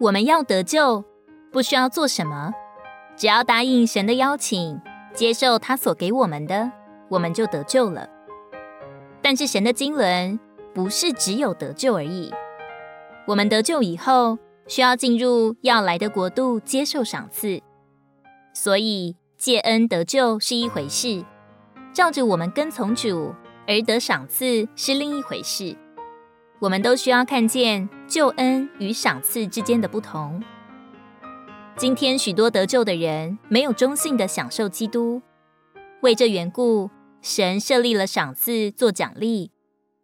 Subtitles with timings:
[0.00, 1.04] 我们要得救，
[1.52, 2.52] 不需要做什么，
[3.16, 4.80] 只要答应神的邀请，
[5.14, 6.70] 接受他所给我们的，
[7.08, 8.08] 我们就得救了。
[9.22, 10.38] 但是神的经纶
[10.74, 12.32] 不是只有得救而已，
[13.26, 14.36] 我们得救以后，
[14.66, 17.62] 需要进入要来的国度，接受赏赐。
[18.52, 21.24] 所以借恩得救是一回事，
[21.92, 23.32] 照着我们跟从主
[23.66, 25.76] 而得赏赐是另一回事。
[26.64, 30.42] 我们都需要看见救恩与赏赐之间的不同。
[31.76, 35.20] 今天许多得救的人没有忠信的享受基督，
[36.00, 36.88] 为这缘故，
[37.20, 39.50] 神设立了赏赐做奖励，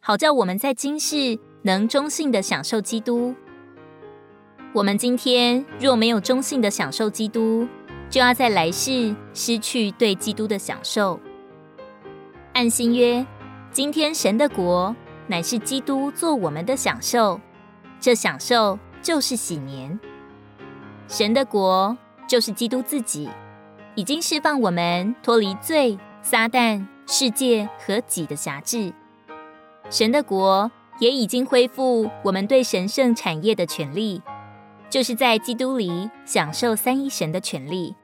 [0.00, 3.34] 好叫我们在今世能忠信的享受基督。
[4.74, 7.66] 我们今天若没有忠信的享受基督，
[8.10, 11.18] 就要在来世失去对基督的享受。
[12.52, 13.26] 按新约，
[13.72, 14.94] 今天神的国。
[15.30, 17.40] 乃是基督做我们的享受，
[18.00, 19.96] 这享受就是喜年。
[21.06, 23.30] 神的国就是基督自己，
[23.94, 28.92] 已经释放我们脱离罪、撒旦、世界和己的辖制。
[29.88, 34.20] 神的国也已经恢复我们对神圣产业的权利，
[34.88, 37.94] 就是在基督里享受三一神的权利。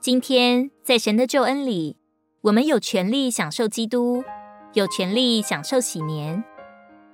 [0.00, 1.98] 今天在神的救恩里，
[2.40, 4.24] 我们有权利享受基督。
[4.74, 6.44] 有权利享受喜年，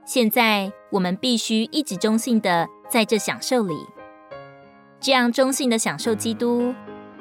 [0.04, 3.74] 现在我们必须一直忠信的在这享受里。
[5.00, 6.74] 这样忠信的享受基督，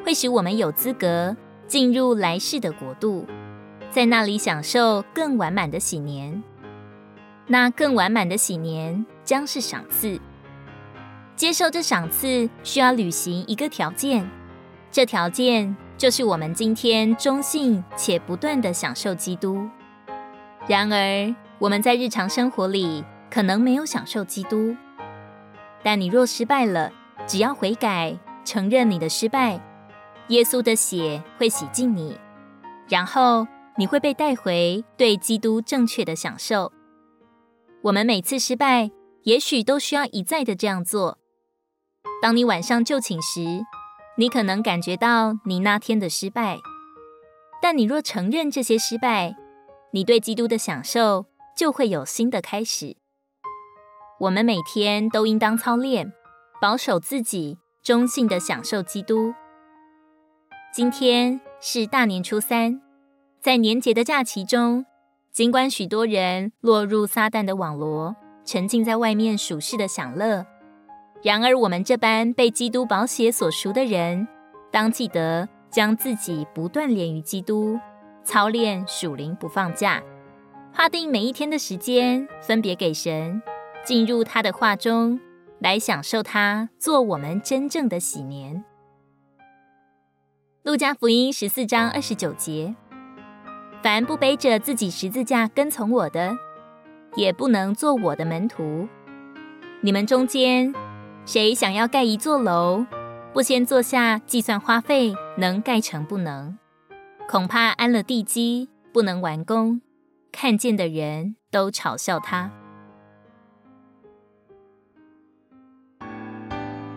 [0.03, 1.35] 会使我们有资格
[1.67, 3.27] 进入来世的国度，
[3.91, 6.41] 在那里享受更完满的喜年。
[7.45, 10.19] 那更完满的喜年将是赏赐。
[11.35, 14.27] 接受这赏赐需要履行一个条件，
[14.89, 19.69] 这条件就是我们今天忠信且不断的享受基督。
[20.65, 24.75] 然而，我们在日常生活里可能没有享受基督。
[25.83, 26.91] 但你若失败了，
[27.27, 29.59] 只要悔改，承认你的失败，
[30.29, 32.17] 耶稣的血会洗净你，
[32.87, 36.71] 然后你会被带回对基督正确的享受。
[37.81, 38.89] 我们每次失败，
[39.23, 41.17] 也许都需要一再的这样做。
[42.21, 43.41] 当你晚上就寝时，
[44.17, 46.57] 你可能感觉到你那天的失败，
[47.61, 49.35] 但你若承认这些失败，
[49.95, 52.97] 你对基督的享受就会有新的开始。
[54.21, 56.11] 我们每天都应当操练，
[56.59, 59.35] 保守自己，忠信的享受基督。
[60.73, 62.81] 今天是大年初三，
[63.39, 64.83] 在年节的假期中，
[65.31, 70.47] 尽管许多人落入撒旦的网罗，沉浸在外面属世的享乐，
[71.21, 74.27] 然而我们这般被基督宝血所赎的人，
[74.71, 77.79] 当记得将自己不断连于基督。
[78.23, 80.01] 操练属灵不放假，
[80.71, 83.41] 划定每一天的时间，分别给神，
[83.85, 85.19] 进入他的话中，
[85.59, 88.63] 来享受他做我们真正的喜年。
[90.63, 92.73] 路加福音十四章二十九节：
[93.81, 96.37] 凡不背着自己十字架跟从我的，
[97.15, 98.87] 也不能做我的门徒。
[99.81, 100.73] 你们中间
[101.25, 102.85] 谁想要盖一座楼，
[103.33, 106.57] 不先坐下计算花费，能盖成不能？
[107.27, 109.81] 恐怕安了地基，不能完工，
[110.31, 112.51] 看见的人都嘲笑他。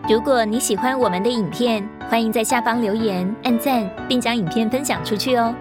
[0.07, 5.53] 如果你喜欢我们的影片，欢迎在下方留言、按赞，并将影片分享出去哦。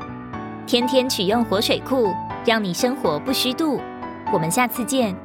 [0.66, 2.12] 天天取用活水库，
[2.44, 3.80] 让你生活不虚度。
[4.32, 5.16] 我们下次见。